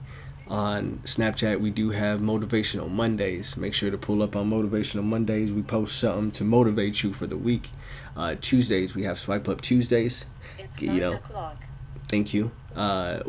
On 0.47 0.99
Snapchat, 1.03 1.59
we 1.59 1.69
do 1.69 1.91
have 1.91 2.19
Motivational 2.19 2.89
Mondays. 2.89 3.55
Make 3.55 3.73
sure 3.73 3.91
to 3.91 3.97
pull 3.97 4.23
up 4.23 4.35
on 4.35 4.49
Motivational 4.49 5.03
Mondays. 5.03 5.53
We 5.53 5.61
post 5.61 5.99
something 5.99 6.31
to 6.31 6.43
motivate 6.43 7.03
you 7.03 7.13
for 7.13 7.27
the 7.27 7.37
week. 7.37 7.69
Uh, 8.17 8.35
Tuesdays, 8.41 8.95
we 8.95 9.03
have 9.03 9.19
Swipe 9.19 9.47
Up 9.47 9.61
Tuesdays. 9.61 10.25
It's 10.57 10.81
you 10.81 10.99
know, 10.99 11.13
o'clock. 11.13 11.63
Thank 12.07 12.33
you. 12.33 12.51
Uh, 12.75 13.21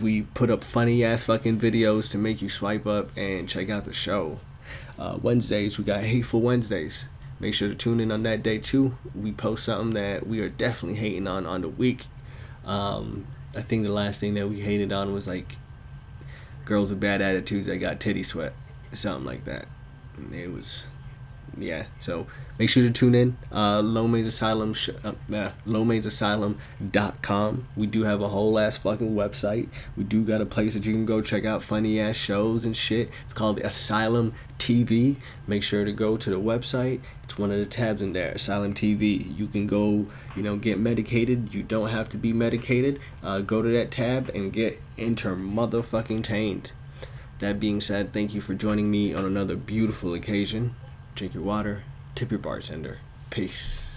we 0.00 0.22
put 0.22 0.48
up 0.48 0.64
funny 0.64 1.04
ass 1.04 1.24
fucking 1.24 1.60
videos 1.60 2.10
to 2.12 2.18
make 2.18 2.40
you 2.40 2.48
swipe 2.48 2.86
up 2.86 3.10
and 3.16 3.46
check 3.46 3.68
out 3.68 3.84
the 3.84 3.92
show. 3.92 4.40
Uh, 4.98 5.18
Wednesdays, 5.20 5.78
we 5.78 5.84
got 5.84 6.00
Hateful 6.00 6.40
Wednesdays. 6.40 7.06
Make 7.42 7.54
sure 7.54 7.68
to 7.68 7.74
tune 7.74 7.98
in 7.98 8.12
on 8.12 8.22
that 8.22 8.44
day 8.44 8.58
too. 8.58 8.96
We 9.16 9.32
post 9.32 9.64
something 9.64 9.94
that 9.94 10.28
we 10.28 10.38
are 10.40 10.48
definitely 10.48 11.00
hating 11.00 11.26
on 11.26 11.44
on 11.44 11.62
the 11.62 11.68
week. 11.68 12.06
Um, 12.64 13.26
I 13.56 13.62
think 13.62 13.82
the 13.82 13.90
last 13.90 14.20
thing 14.20 14.34
that 14.34 14.48
we 14.48 14.60
hated 14.60 14.92
on 14.92 15.12
was 15.12 15.26
like 15.26 15.56
girls 16.64 16.90
with 16.90 17.00
bad 17.00 17.20
attitudes 17.20 17.66
that 17.66 17.78
got 17.78 17.98
titty 17.98 18.22
sweat, 18.22 18.52
something 18.92 19.26
like 19.26 19.44
that. 19.46 19.66
And 20.16 20.32
it 20.32 20.52
was, 20.52 20.84
yeah. 21.58 21.84
So 22.00 22.26
make 22.58 22.68
sure 22.68 22.82
to 22.82 22.90
tune 22.90 23.14
in. 23.14 23.36
Uh, 23.50 23.82
Asylum, 23.82 24.74
sh- 24.74 24.90
uh, 25.04 25.12
uh. 25.32 25.52
We 27.76 27.86
do 27.86 28.02
have 28.04 28.20
a 28.20 28.28
whole 28.28 28.58
ass 28.58 28.78
fucking 28.78 29.14
website. 29.14 29.68
We 29.96 30.04
do 30.04 30.24
got 30.24 30.40
a 30.40 30.46
place 30.46 30.74
that 30.74 30.86
you 30.86 30.92
can 30.92 31.06
go 31.06 31.20
check 31.20 31.44
out 31.44 31.62
funny 31.62 32.00
ass 32.00 32.16
shows 32.16 32.64
and 32.64 32.76
shit. 32.76 33.10
It's 33.24 33.32
called 33.32 33.58
Asylum 33.60 34.34
TV. 34.58 35.16
Make 35.46 35.62
sure 35.62 35.84
to 35.84 35.92
go 35.92 36.16
to 36.16 36.30
the 36.30 36.40
website. 36.40 37.00
It's 37.24 37.38
one 37.38 37.50
of 37.50 37.58
the 37.58 37.66
tabs 37.66 38.02
in 38.02 38.12
there, 38.12 38.32
Asylum 38.32 38.74
TV. 38.74 39.36
You 39.36 39.46
can 39.46 39.66
go, 39.66 40.06
you 40.36 40.42
know, 40.42 40.56
get 40.56 40.78
medicated. 40.78 41.54
You 41.54 41.62
don't 41.62 41.88
have 41.88 42.08
to 42.10 42.16
be 42.16 42.32
medicated. 42.32 43.00
Uh, 43.22 43.40
go 43.40 43.62
to 43.62 43.68
that 43.70 43.90
tab 43.90 44.28
and 44.34 44.52
get 44.52 44.80
inter 44.96 45.34
motherfucking 45.34 46.22
tained. 46.24 46.72
That 47.40 47.58
being 47.58 47.80
said, 47.80 48.12
thank 48.12 48.34
you 48.34 48.40
for 48.40 48.54
joining 48.54 48.88
me 48.88 49.12
on 49.12 49.24
another 49.24 49.56
beautiful 49.56 50.14
occasion. 50.14 50.76
Drink 51.14 51.34
your 51.34 51.42
water, 51.42 51.82
tip 52.14 52.30
your 52.30 52.40
bartender. 52.40 52.98
Peace. 53.30 53.91